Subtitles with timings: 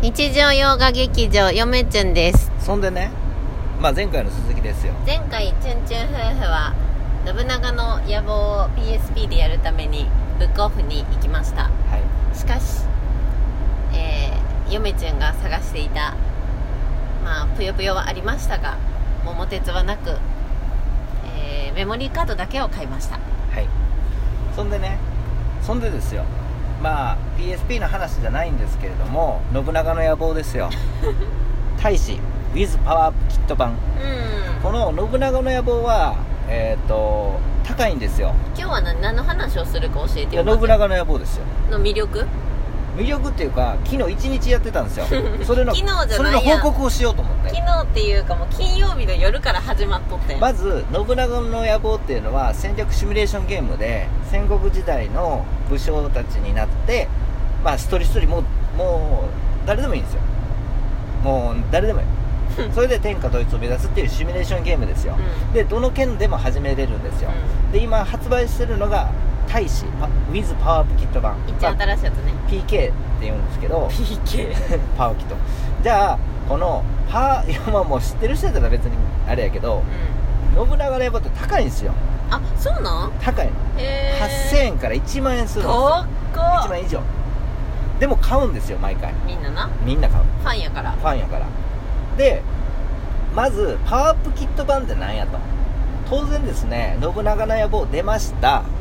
[0.00, 2.52] 日常洋画劇場よめちゅんです。
[2.60, 3.10] そんでね、
[3.80, 4.92] まあ、前回の続きですよ。
[5.04, 6.72] 前回チュンチュン夫婦は
[7.26, 10.06] 信長の野望を PSP でやるために
[10.38, 11.64] ブックオフに行きました。
[11.64, 11.70] は
[12.32, 12.38] い。
[12.38, 12.84] しかし
[13.92, 16.14] えー、よめちゅんが探していた
[17.24, 18.78] まあぷよぷよはありましたが
[19.24, 20.10] 桃鉄はなく、
[21.34, 23.16] えーメモリーカードだけを買いました。
[23.16, 23.66] はい。
[24.54, 24.96] そんでね
[25.60, 26.24] そんでですよ
[26.82, 30.70] まあ PSP の話じゃないんですけれども信長の野望ですよ。
[31.82, 32.20] 大使
[32.54, 33.70] with パワーアップキット版。
[33.70, 33.76] うん。
[34.62, 36.16] この信長の野望は
[36.48, 38.34] えっ、と高いんですよ。
[38.56, 40.44] 今日は何何の話をするか教えいてよ。
[40.44, 41.44] や信長の野望ですよ。
[41.70, 42.26] の魅力？
[42.98, 45.06] 魅力っていうか昨日一日やってたんですよ。
[45.46, 46.58] それの昨日じゃそれのないや。
[46.58, 47.50] ん報告をしようと思って。
[47.50, 50.40] 昨日っていうかもう金曜日の夜から始まっとってん。
[50.40, 57.08] まず信長の野望っていうのは戦略シミュレーションゲームで戦国時代の武将たちになって
[57.62, 58.42] まあ一人一人もう
[58.76, 59.24] も
[59.64, 60.20] う誰でもいいんですよ。
[61.22, 62.06] もう誰でもいい。
[62.74, 65.52] それで天下統一を目指すっていうシミュレーションゲームですよ、うん。
[65.52, 67.30] でどの県でも始めれるんですよ、
[67.72, 69.10] で今発売してるのが
[69.48, 71.36] 大使パ with パワーアップキット版。
[71.48, 72.32] 一番新しいやつね。
[72.48, 73.86] PK って言うんですけど。
[73.88, 74.54] PK
[74.96, 75.36] パワーキット
[75.82, 76.18] じゃあ
[76.48, 79.82] このパワーいやまあもう知ってる人やったら別にあれやけど
[80.56, 80.68] うん。
[80.68, 81.92] 信長の野望って高いんですよ。
[82.30, 83.12] あそうなん？
[83.20, 83.52] 高いの。
[83.80, 83.84] へ
[84.18, 84.20] え
[84.52, 87.00] 8000円から1万円するんですよ高1っ万円以上。
[88.00, 89.12] でも買うんですよ毎回。
[89.26, 89.70] みんなな？
[89.84, 90.24] みんな買う。
[90.24, 90.92] ファンやから。
[90.92, 91.46] ファンやから。
[92.16, 92.42] で
[93.34, 95.38] まずパワーアップキット版って何やと。
[96.08, 98.60] 当然ですね信長の野望出ました。
[98.60, 98.77] ね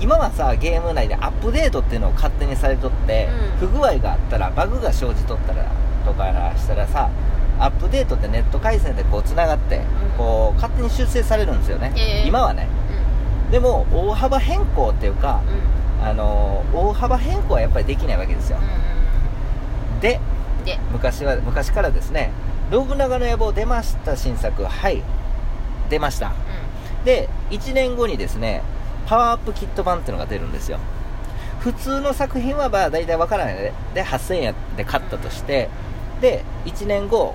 [0.00, 3.28] 今はさゲーム内でアップデートっていうのを勝手にされとって、
[3.60, 3.68] うん。
[3.68, 5.70] 不具合があったらバグが生じとったら
[6.04, 6.24] とか
[6.56, 7.10] したらさ
[7.58, 9.82] アップデートってネット回線でこうつながって、
[10.16, 12.68] こう勝手に修正されるんですよね、へー今はね。
[13.50, 15.54] でも大幅変更っていうかうん。
[15.54, 20.18] うんあのー大幅変更はやっぱりできないわけですよ、うで
[20.92, 22.30] 昔は昔からですね
[22.70, 25.02] 信長の野望出ました新作はい。
[25.90, 26.32] 出ました。
[27.04, 28.62] で1年後にですね
[29.06, 30.78] パワーアップキット版っていうのが出るんですよ。
[31.60, 35.68] 普通の作品はまあ大体わからないでで8000円で買ったとして
[36.22, 37.34] で1年後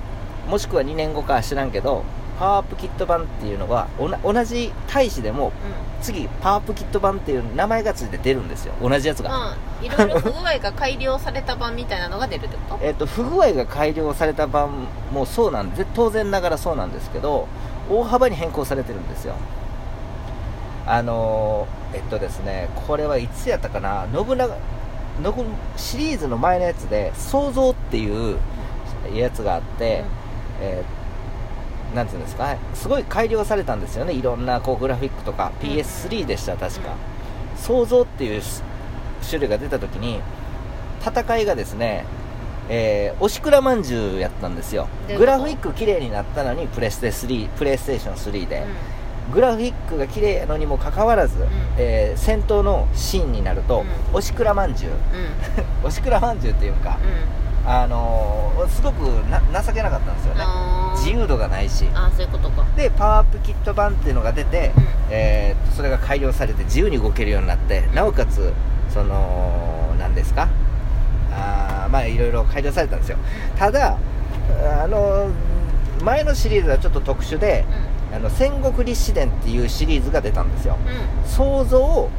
[0.49, 2.03] もしくは2年後かは知らんけど
[2.39, 5.51] パワーアップキット版っていうのは同じ大使でも
[6.01, 8.73] 次パワーアップキット版っていう名前がついて出るんですよ。
[8.81, 12.79] 同じやつが、うんいろいろ不具合が改良された版みたいなのが出るってこと？
[12.83, 17.47] えっと不具合が改良された版もそうなんで当然ながらそうなんですけど
[17.91, 19.35] 大幅に変更されてるんですよ
[20.87, 24.07] あのーえっとですねこれはいつやったかな？
[24.13, 24.55] 信長
[25.23, 25.45] 信
[25.77, 28.37] シリーズの前のやつで「創造」っていう
[29.13, 30.03] やつがあって、
[30.61, 32.57] えーなんていうんですか？
[32.73, 34.13] すごい改良されたんですよね。
[34.13, 36.95] いろんなこうグラフィックとか PS3 でした確か、
[37.55, 38.41] 創造っていう
[39.27, 40.19] 種類が出た時に
[41.01, 42.03] 戦いがですね
[42.67, 44.87] えー、おしくらまんじゅうやったんですよ。
[45.17, 48.65] グラフィック綺麗になったのにプレステ3プレイステーション3で、
[49.33, 51.35] グラフィックが綺麗やのにもかかわらず、
[51.77, 53.81] えー戦闘のシーンになると、
[54.11, 54.15] うん。
[54.15, 54.91] おしくらまんじゅう。
[54.91, 54.95] う
[55.83, 55.87] ん。
[55.87, 56.97] おしくらまんじゅうっていうか、
[57.63, 57.69] うん。
[57.69, 60.43] あのーすごくな情けなかったんですよね。
[60.95, 61.85] 自由度がないし。
[61.93, 62.65] あーそういうことか。
[62.75, 64.87] でパワーアップキット版っていうのが出て、うん。
[65.09, 68.53] えーそれが改良されて自由に動けるようになってなおかつ
[68.93, 70.47] その何ですか？
[71.31, 73.17] あーまあいろいろ改良されたんですよ。
[73.57, 73.97] ただ
[74.81, 75.27] あの
[76.05, 77.65] 前のシリーズはちょっと特殊で
[78.13, 80.77] あの戦国立志伝っていうシリーズが出たんですよ。
[80.79, 81.19] うん。
[81.19, 82.09] うん創造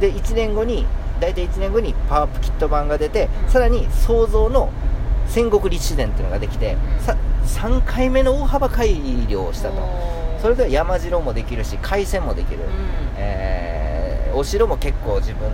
[0.00, 0.86] で1年後に
[1.20, 3.50] 大体1年後にパワーアップキット版が出て、うん。
[3.50, 4.70] さらに創造の
[5.26, 7.04] 戦国立志伝っていうのができて、うん。
[7.04, 8.96] さ3回目の大幅改
[9.28, 9.76] 良をしたと。
[10.40, 12.68] それでは山城もできるし海戦もできる、うん。
[13.18, 15.50] えーお城も結構自分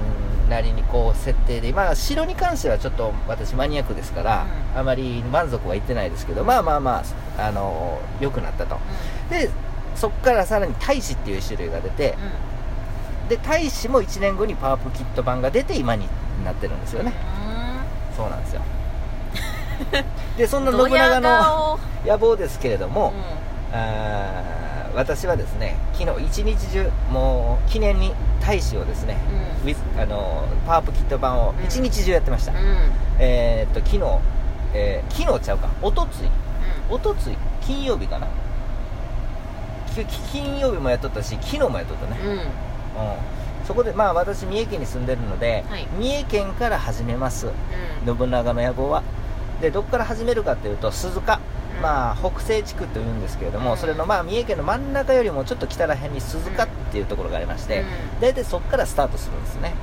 [0.49, 4.81] なりにこう設定でまあ城に関してはちょっと私マニアックですから、うん。
[4.81, 7.03] あまり満足はいってないですけどまあまあま
[7.39, 8.79] ああの良くなったと。
[9.31, 9.51] で
[9.95, 12.17] そこからさらに大使っていう種類が出て
[13.29, 16.07] で大使も1年後にパワープキット版が出て今に
[16.45, 17.13] なってるんですよね。
[18.17, 18.63] そうなんですよ。
[20.37, 23.13] でそんな信長の 野望ですけれども、
[23.73, 29.19] あー私はですね昨日一日中もう記念に大使をですね、
[29.65, 31.65] ウィズあのパワーアップキット版をうん。
[31.65, 32.53] 一日中やってました、
[33.19, 34.19] えーっと昨日、
[34.73, 35.69] えー昨日ちゃうか。
[35.83, 36.31] おとつい
[36.89, 38.27] おとつい金曜日かな？
[39.95, 45.87] き金曜日もやっとったし昨日もやっとったね、うん、そこでまあ私三重県に住んでるので、はい。
[45.99, 47.49] 三重県から始めます。
[48.07, 49.03] 信長の野望は。
[49.61, 51.41] でどこから始めるかっていうと鈴鹿、うん
[51.83, 53.79] まあ北西地区というんですけれども、うん。
[53.79, 57.85] それのまあ三重県の真ん中よりもちょっと北ら辺に鈴鹿っていうところがありまして、
[58.21, 59.75] 大体そこからスタートするんですね。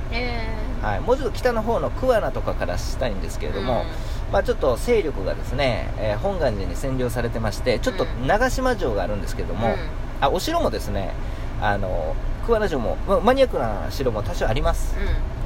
[0.82, 3.84] はい、もうちょっと北の方の桑名とかからしたいんですけれども、
[4.30, 9.76] まあ、ちょっと勢力がですね、えー本願寺に占領されてましてちょっと長島城があるんですけれども、うん。
[10.20, 11.14] あお城もですね
[11.60, 12.14] あの
[12.44, 14.94] 桑名城も、まあマニアックな城も多少あります、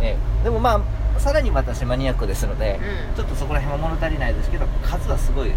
[0.00, 0.82] えーでもま
[1.16, 2.80] あさらに私マニアックですので、
[3.10, 3.16] うん。
[3.16, 5.52] ちょっとそこら辺は物足りないですけど数はすごい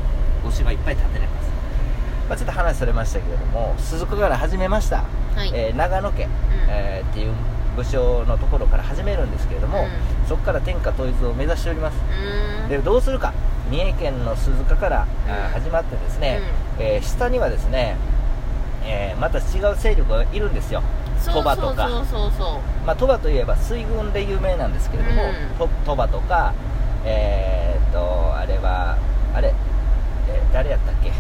[0.47, 1.49] お城がいっぱい建てれます、
[2.29, 5.03] まあ、ちょっと話されましたけれども鈴鹿から始めました、
[5.35, 5.51] はい。
[5.53, 6.27] えー長野家、
[6.67, 7.33] えーっていう
[7.75, 9.87] 武将のところから始めるんですけれども、
[10.27, 11.97] そこから天下統一を目指しております。
[12.63, 12.69] うん。
[12.69, 13.33] でどうするか。
[13.69, 15.51] 三重県の鈴鹿から、うん。
[15.53, 16.41] 始まってですね、
[16.79, 17.95] えー下にはですね、
[18.83, 20.83] えーまた違う勢力がいるんですよ。
[21.25, 21.87] 鳥羽とか。
[21.87, 22.85] そうそうそう。
[22.85, 25.57] まあ、鳥羽といえば水軍で有名なんですけれども、うん。
[25.57, 26.53] と鳥羽とか
[27.05, 28.97] えーっとあれは
[29.33, 29.53] あれ、
[30.33, 31.11] えー誰やったっけ？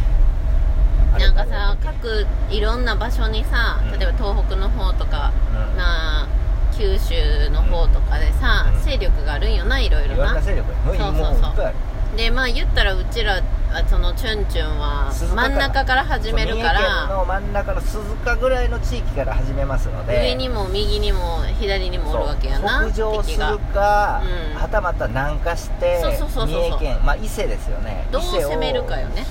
[1.19, 3.99] なんかさ各いろんな場所にさうん。
[3.99, 5.77] 例えば東北の方とか、うん。
[5.77, 6.27] まあ
[6.73, 8.81] 九州の方とかでさ、うん。
[8.81, 10.39] 勢力があるんよないろいろな。
[10.41, 11.73] 勢力そうそうそう。
[12.17, 13.41] でまあ言ったらうちらは
[13.87, 20.13] そのチュンチュンは真ん中から始めるかそう三重県らの真ん中の鈴鹿ぐらいの地域から始めますので。
[20.21, 23.37] 上にも右にも左にもおるわけやな北上する
[23.73, 24.21] か、
[24.53, 24.61] うん。
[24.61, 26.61] はたまた南下してそうそうそうそう。
[26.61, 28.07] 三重県まあ伊勢ですよね。
[28.11, 29.25] どう伊勢を攻めるかよね。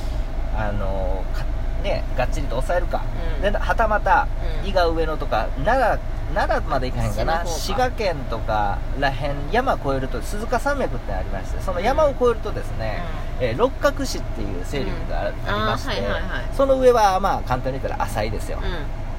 [0.57, 1.45] あのか
[1.83, 3.03] ねがっちりと抑えるか、
[3.37, 3.43] うん。
[3.43, 4.27] ではたまた
[4.63, 4.69] うん。
[4.69, 5.99] 伊賀上野とか奈良
[6.35, 7.25] 奈良まで行かへんか。
[7.25, 13.03] な滋賀県とからへん山越えると鈴鹿山脈ってありましてその山を越えるとですね、
[13.41, 16.45] えー六角市っていう勢力があ,、りまして、あーはいはいはい。
[16.57, 18.65] その上はまあ簡単に言ったら浅井ですよ、うん。
[18.65, 18.73] うん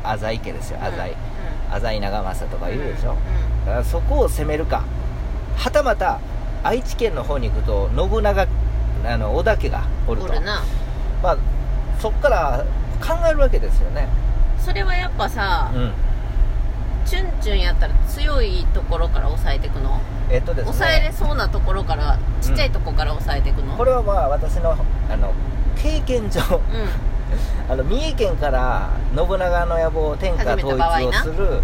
[0.03, 1.75] 浅井家ですよ浅井、うん。
[1.75, 3.65] 浅井長政とかいるでしょ、うん。
[3.65, 4.83] だからそこを攻めるか。
[5.57, 6.19] はたまた
[6.63, 8.47] 愛知県の方に行くと信長
[9.05, 10.27] あの織田家がおると。
[11.21, 11.37] まあ
[11.99, 12.65] そっから
[12.99, 14.07] 考えるわけですよね。
[14.59, 15.91] それはやっぱさ、うん
[17.11, 19.99] チュンチュンやったら強いところから抑えていくの、
[20.29, 20.71] えっとですね。
[20.71, 25.33] 抑えれそうなところからちっちゃいところから抑えていくの、これはまあ私のあの
[25.75, 26.61] 経験上う
[27.67, 31.63] あの三重県から信長の野望天下統一をする、んうん。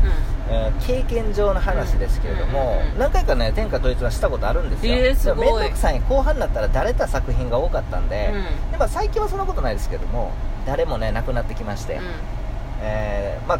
[0.50, 5.46] えー経験上の話ですけれども、何回かね天下統一はしたことあるんですよ、えーすごい。
[5.48, 8.72] 面倒くさい後半になったらだれた作品が多かったんで,、うん。
[8.72, 10.32] でまあ、最近はそんなことないですけども
[10.66, 12.02] 誰もねなくなってきまして、うん。
[12.82, 13.60] えーまあ、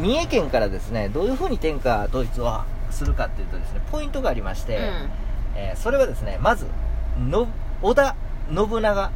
[0.00, 2.60] 三重県からですねどういうふうに天下統一を
[2.90, 4.78] するかっていうとですねポイントがありまして、
[5.54, 6.66] えーそれはですねまず
[7.18, 7.48] の
[7.82, 8.14] 織田
[8.54, 9.10] 信長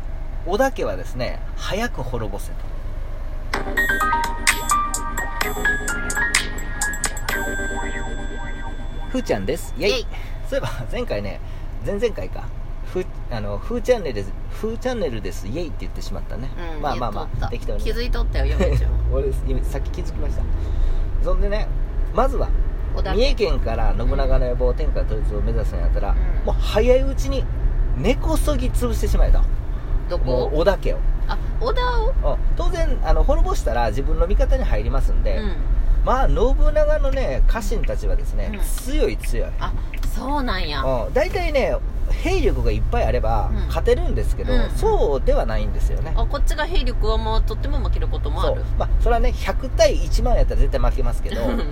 [0.47, 2.55] 織田家はですね早く滅ぼせと。
[9.11, 9.75] ふーちゃんです。
[9.77, 10.07] イェイ。
[10.49, 11.41] そういえば前回ね
[11.85, 12.49] 前々回か
[12.93, 20.43] ふあのふーチャンネルですふーチャンネルですイェイって言ってしまったね、うんまあまあまあ適当に気づいとったよ嫁ちゃん 俺今さっき気づきました。
[21.25, 21.69] そんでね
[22.15, 22.49] まずは
[23.05, 26.47] 三重県から信長の野望天下統一を目指すんやったら、うん。
[26.47, 27.45] もう早いうちに
[27.97, 29.41] 根こそぎ潰してしまえと。
[30.09, 30.51] どこ？
[30.53, 30.99] 織田家を。
[31.29, 32.09] あ織田を？
[32.09, 32.39] うん。
[32.57, 35.55] 当然あの滅ぼしたら自分の味方に入りますんで、うん。
[36.05, 36.37] まあ信
[36.75, 38.61] 長のね家臣たちはですね、うん。
[38.61, 39.73] 強い強い、あ
[40.21, 40.83] そうなんや。
[40.83, 41.77] うん、大体ね
[42.11, 43.67] 兵力がいっぱいあればうん。
[43.69, 44.71] 勝てるんですけど、うん。
[44.71, 48.57] そうではないんですよね、あこっちが兵力はもうとっても負けることもあそう。
[48.57, 51.65] るまあそれはね100対1万やったら絶対負けますけどうんうん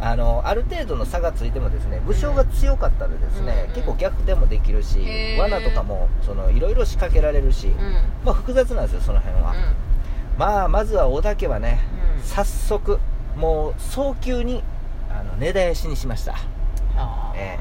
[0.00, 5.40] あのある程度の差がついてもですね武将が強かったらですね、うん結構逆転もできるし、へー。
[5.40, 7.74] 罠とかもそのいろいろ仕掛けられるし、うん。
[8.24, 9.54] まあ複雑なんですよその辺は、
[10.38, 11.80] まあまずは織田家はね、
[12.16, 12.22] うん。
[12.22, 12.98] 早速
[13.36, 14.62] もう早急に
[15.10, 16.34] あの根絶やしにしました。
[16.96, 17.38] あー。
[17.38, 17.58] え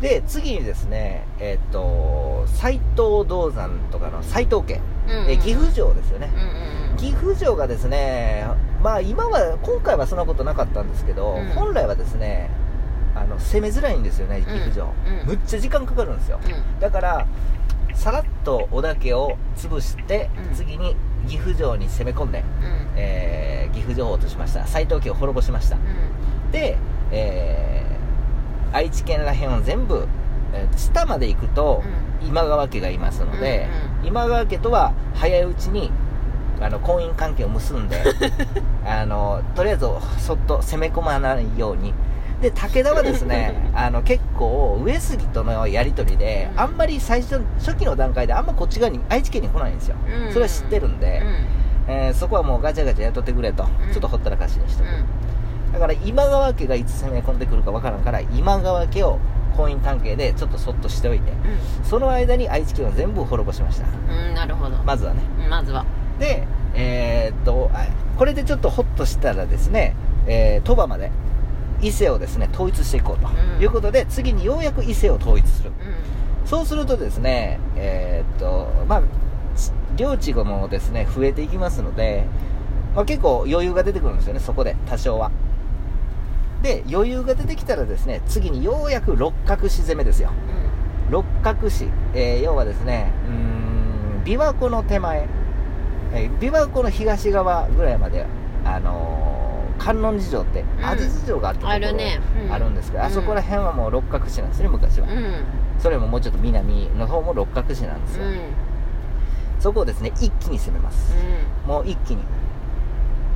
[0.00, 8.44] で次にですねえっ、と斎藤道山とかの斎藤家、うんうんえ岐阜城ですよね、うんうん岐阜城がですね
[8.82, 11.46] まあ今は今回はそんなことなかったんですけど、うん。
[11.50, 12.50] 本来はですね
[13.14, 15.26] あの攻めづらいんですよね岐阜城、うんうん。
[15.26, 16.80] むっちゃ時間かかるんですよ、うん。
[16.80, 17.26] だから
[17.94, 20.54] さらっと織田家を潰して、うん。
[20.54, 20.94] 次に
[21.26, 22.44] 岐阜城に攻め込んで、うん。
[22.96, 24.66] えー岐阜城を落としました。
[24.66, 25.78] 斎藤家を滅ぼしました、
[26.50, 26.76] で、
[27.12, 27.89] えー
[28.72, 30.06] 愛知県らへんを全部、
[30.52, 31.82] えー下まで行くと、
[32.22, 33.68] 今川家がいますので、
[34.02, 35.90] うん今川家とは早いうちに
[36.60, 38.02] あの婚姻関係を結んで
[38.84, 39.86] あのとりあえず
[40.18, 41.94] そっと攻め込まないように。
[42.40, 46.60] で武田はですね あの結構上杉とのやり取りで、うん。
[46.60, 50.26] あんまり最初初期の段階であんまこっち側に愛知県に来ないんですよ、うん。
[50.26, 51.22] うんそれは知ってるんで、
[51.86, 53.92] えーそこはもうガチャガチャ雇ってくれと、うん。
[53.92, 55.04] ちょっとほったらかしにしとく、うん
[55.72, 59.18] だから今川家がいつ攻め込んでくるかわからんから今川家を
[59.56, 61.32] 婚姻関係でちょっとそっとしておいて
[61.84, 63.86] その間に愛知県を全部滅ぼしました。
[63.86, 64.76] うんうんなるほど。
[64.84, 65.20] まずはね。
[65.48, 65.84] まずは。
[66.18, 67.86] でえーっとあ
[68.18, 69.94] これでちょっとホッとしたらですね、
[70.26, 71.10] えー鳥羽まで
[71.82, 73.62] 伊勢をですね統一していこうとうん。
[73.62, 75.70] いうことで、次にようやく伊勢を統一する。
[75.70, 75.72] う
[76.44, 76.46] ん。
[76.46, 79.02] そうするとですねえーっとまあ
[79.96, 82.24] 領地がもですね増えていきますので、
[82.94, 85.30] まあ、結構余裕が出てくるんですよねそこで多少は
[86.62, 90.30] で余裕が出てきたらですね次にようやく六角市攻めですよ。
[91.10, 95.26] 六角市、えー要はですねうーん琵琶湖の手前、
[96.12, 98.26] えー琵琶湖の東側ぐらいまで
[98.64, 100.64] あのー観音寺城ってん。
[100.84, 102.20] 安土寺城があったところあるね。
[102.44, 102.52] うん。
[102.52, 103.12] あるんですけど、あうん。
[103.14, 105.16] そこら辺はもう六角市なんですね昔は、うん。
[105.16, 105.44] うん
[105.78, 108.38] それももうちょっと南の方も六角市なんですよ、うん。
[109.58, 111.14] そこをですね一気に攻めます、
[111.66, 112.22] もう一気に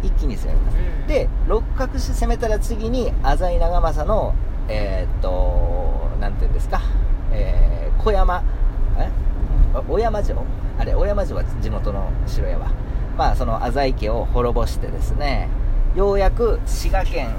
[0.05, 4.35] 一気に攻めます、うんで六角市攻めたら次に浅井長政の
[4.69, 6.81] えーっとなんていうんですか
[7.31, 8.43] えー小山
[8.99, 9.11] え
[9.87, 10.43] 小山城？
[10.79, 12.71] あれ小山城は地元の城やわ。
[13.19, 15.49] まあその浅井家を滅ぼしてですね
[15.95, 17.35] ようやく滋賀県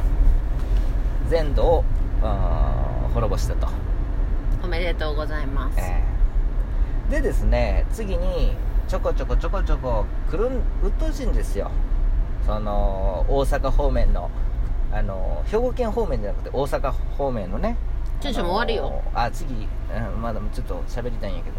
[1.29, 1.83] 全土を
[2.21, 3.67] うん滅ぼしたと。
[4.63, 5.79] おめでとうございます。
[5.79, 7.11] えー。
[7.11, 8.53] でですね次に
[8.87, 11.71] ちょこちょこちょこちょこ来るんうっとうしいんですよ
[12.45, 14.29] その大阪方面の
[14.91, 17.75] あの兵庫県方面じゃなくて大阪方面のね。
[18.21, 19.03] ちょちょもう終わるよ。
[19.13, 21.55] あ次、うん、まだちょっと喋りたいんやけど。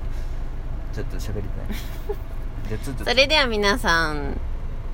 [0.94, 4.40] ちょっと喋りたい それでは皆さん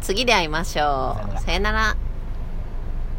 [0.00, 1.38] 次で会いましょう。
[1.38, 1.96] さよなら